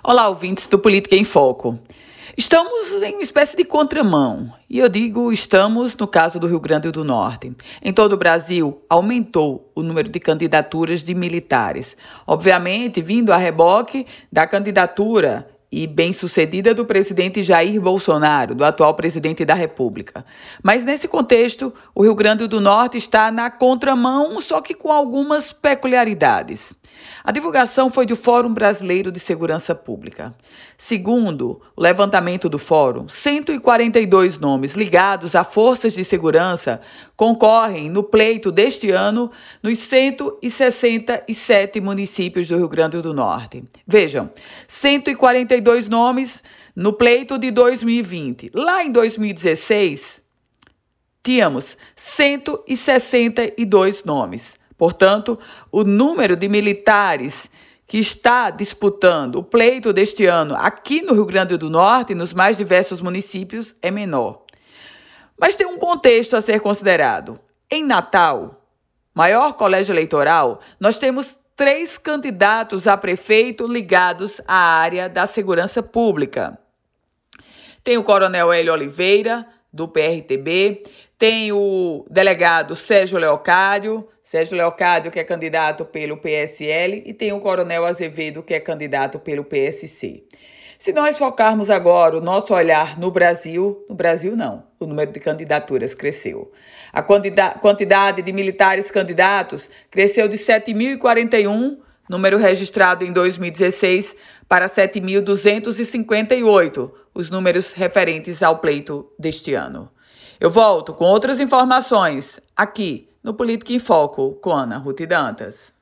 Olá, 0.00 0.28
ouvintes 0.28 0.68
do 0.68 0.78
Política 0.78 1.16
em 1.16 1.24
Foco. 1.24 1.76
Estamos 2.36 3.02
em 3.02 3.14
uma 3.14 3.22
espécie 3.22 3.56
de 3.56 3.64
contramão. 3.64 4.48
E 4.70 4.78
eu 4.78 4.88
digo 4.88 5.32
estamos 5.32 5.96
no 5.96 6.06
caso 6.06 6.38
do 6.38 6.46
Rio 6.46 6.60
Grande 6.60 6.88
do 6.92 7.04
Norte. 7.04 7.52
Em 7.82 7.92
todo 7.92 8.12
o 8.12 8.16
Brasil, 8.16 8.80
aumentou 8.88 9.72
o 9.74 9.82
número 9.82 10.08
de 10.08 10.20
candidaturas 10.20 11.02
de 11.02 11.16
militares. 11.16 11.96
Obviamente, 12.24 13.00
vindo 13.00 13.32
a 13.32 13.36
reboque 13.36 14.06
da 14.30 14.46
candidatura 14.46 15.48
e 15.70 15.84
bem-sucedida 15.84 16.72
do 16.72 16.86
presidente 16.86 17.42
Jair 17.42 17.80
Bolsonaro, 17.80 18.54
do 18.54 18.64
atual 18.64 18.94
presidente 18.94 19.44
da 19.44 19.54
República. 19.54 20.24
Mas 20.62 20.84
nesse 20.84 21.08
contexto, 21.08 21.74
o 21.92 22.04
Rio 22.04 22.14
Grande 22.14 22.46
do 22.46 22.60
Norte 22.60 22.96
está 22.96 23.32
na 23.32 23.50
contramão, 23.50 24.40
só 24.40 24.60
que 24.60 24.74
com 24.74 24.92
algumas 24.92 25.52
peculiaridades. 25.52 26.72
A 27.24 27.32
divulgação 27.32 27.90
foi 27.90 28.06
do 28.06 28.14
Fórum 28.16 28.54
Brasileiro 28.54 29.12
de 29.12 29.18
Segurança 29.18 29.74
Pública. 29.74 30.34
Segundo 30.76 31.60
o 31.76 31.82
levantamento 31.82 32.48
do 32.48 32.58
Fórum, 32.58 33.08
142 33.08 34.38
nomes 34.38 34.74
ligados 34.74 35.34
a 35.34 35.42
forças 35.44 35.92
de 35.92 36.04
segurança 36.04 36.80
concorrem 37.16 37.90
no 37.90 38.02
pleito 38.02 38.50
deste 38.52 38.90
ano 38.90 39.30
nos 39.62 39.78
167 39.78 41.80
municípios 41.80 42.48
do 42.48 42.56
Rio 42.56 42.68
Grande 42.68 43.02
do 43.02 43.12
Norte. 43.12 43.64
Vejam, 43.86 44.30
142 44.66 45.88
nomes 45.88 46.42
no 46.74 46.92
pleito 46.92 47.38
de 47.38 47.50
2020. 47.50 48.50
Lá 48.54 48.84
em 48.84 48.92
2016, 48.92 50.22
tínhamos 51.22 51.78
162 51.96 54.04
nomes. 54.04 54.58
Portanto, 54.78 55.36
o 55.72 55.82
número 55.82 56.36
de 56.36 56.48
militares 56.48 57.50
que 57.84 57.98
está 57.98 58.50
disputando 58.50 59.36
o 59.36 59.42
pleito 59.42 59.92
deste 59.92 60.24
ano 60.24 60.54
aqui 60.54 61.02
no 61.02 61.14
Rio 61.14 61.26
Grande 61.26 61.56
do 61.56 61.68
Norte, 61.68 62.14
nos 62.14 62.32
mais 62.32 62.56
diversos 62.56 63.00
municípios, 63.00 63.74
é 63.82 63.90
menor. 63.90 64.42
Mas 65.38 65.56
tem 65.56 65.66
um 65.66 65.78
contexto 65.78 66.36
a 66.36 66.40
ser 66.40 66.60
considerado. 66.60 67.40
Em 67.70 67.82
Natal, 67.84 68.62
maior 69.14 69.54
colégio 69.54 69.92
eleitoral, 69.92 70.60
nós 70.78 70.98
temos 70.98 71.36
três 71.56 71.98
candidatos 71.98 72.86
a 72.86 72.96
prefeito 72.96 73.66
ligados 73.66 74.40
à 74.46 74.54
área 74.54 75.08
da 75.08 75.26
segurança 75.26 75.82
pública. 75.82 76.58
Tem 77.82 77.98
o 77.98 78.04
Coronel 78.04 78.52
Hélio 78.52 78.72
Oliveira, 78.72 79.46
do 79.72 79.88
PRTB, 79.88 80.82
tem 81.18 81.52
o 81.52 82.06
delegado 82.10 82.74
Sérgio 82.74 83.18
Leocádio, 83.18 84.08
Sérgio 84.22 84.56
Leocádio, 84.56 85.10
que 85.10 85.18
é 85.18 85.24
candidato 85.24 85.84
pelo 85.84 86.16
PSL, 86.16 87.02
e 87.06 87.12
tem 87.12 87.32
o 87.32 87.40
Coronel 87.40 87.84
Azevedo, 87.84 88.42
que 88.42 88.54
é 88.54 88.60
candidato 88.60 89.18
pelo 89.18 89.44
PSC. 89.44 90.24
Se 90.78 90.92
nós 90.92 91.18
focarmos 91.18 91.70
agora 91.70 92.16
o 92.16 92.20
nosso 92.20 92.54
olhar 92.54 92.98
no 93.00 93.10
Brasil, 93.10 93.84
no 93.88 93.96
Brasil 93.96 94.36
não, 94.36 94.62
o 94.78 94.86
número 94.86 95.10
de 95.10 95.18
candidaturas 95.18 95.92
cresceu. 95.92 96.52
A 96.92 97.02
quantidade 97.02 98.22
de 98.22 98.32
militares 98.32 98.88
candidatos 98.88 99.68
cresceu 99.90 100.28
de 100.28 100.36
7.041, 100.36 101.78
número 102.08 102.38
registrado 102.38 103.04
em 103.04 103.12
2016, 103.12 104.16
para 104.48 104.68
7.258, 104.68 106.90
os 107.14 107.30
números 107.30 107.72
referentes 107.72 108.42
ao 108.42 108.58
pleito 108.58 109.08
deste 109.18 109.54
ano. 109.54 109.90
Eu 110.40 110.50
volto 110.50 110.94
com 110.94 111.04
outras 111.04 111.40
informações 111.40 112.40
aqui 112.56 113.08
no 113.22 113.34
Política 113.34 113.72
em 113.72 113.78
Foco 113.78 114.32
com 114.34 114.52
Ana 114.52 114.78
Ruth 114.78 115.06
Dantas. 115.06 115.77